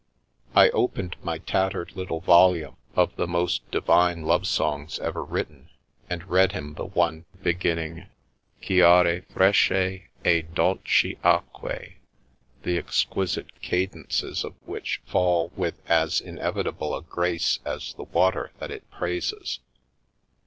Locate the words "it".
18.71-18.89